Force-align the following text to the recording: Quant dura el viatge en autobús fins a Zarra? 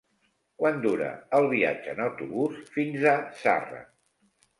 Quant 0.61 0.77
dura 0.85 1.09
el 1.39 1.45
viatge 1.51 1.93
en 1.97 2.01
autobús 2.05 2.57
fins 2.79 3.05
a 3.13 3.13
Zarra? 3.43 3.83